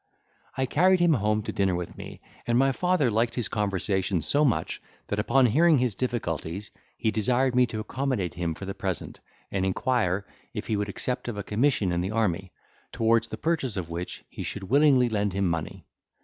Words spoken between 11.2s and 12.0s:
of a commission